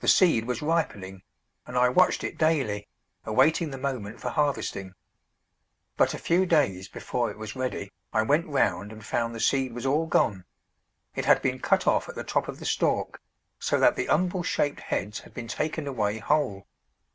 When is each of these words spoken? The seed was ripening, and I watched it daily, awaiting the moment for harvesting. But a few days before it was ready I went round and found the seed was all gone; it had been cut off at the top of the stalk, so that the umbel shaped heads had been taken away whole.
The 0.00 0.08
seed 0.08 0.46
was 0.46 0.62
ripening, 0.62 1.20
and 1.66 1.76
I 1.76 1.90
watched 1.90 2.24
it 2.24 2.38
daily, 2.38 2.88
awaiting 3.26 3.68
the 3.70 3.76
moment 3.76 4.18
for 4.18 4.30
harvesting. 4.30 4.94
But 5.94 6.14
a 6.14 6.18
few 6.18 6.46
days 6.46 6.88
before 6.88 7.30
it 7.30 7.36
was 7.36 7.54
ready 7.54 7.92
I 8.14 8.22
went 8.22 8.46
round 8.46 8.92
and 8.92 9.04
found 9.04 9.34
the 9.34 9.40
seed 9.40 9.74
was 9.74 9.84
all 9.84 10.06
gone; 10.06 10.46
it 11.14 11.26
had 11.26 11.42
been 11.42 11.58
cut 11.58 11.86
off 11.86 12.08
at 12.08 12.14
the 12.14 12.24
top 12.24 12.48
of 12.48 12.60
the 12.60 12.64
stalk, 12.64 13.20
so 13.58 13.78
that 13.78 13.94
the 13.94 14.08
umbel 14.08 14.42
shaped 14.42 14.80
heads 14.80 15.18
had 15.20 15.34
been 15.34 15.48
taken 15.48 15.86
away 15.86 16.16
whole. 16.16 16.66